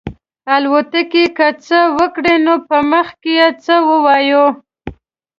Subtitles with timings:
[0.49, 4.45] راتلونکې کې څه وکړي نو په مخ کې څه ووایو.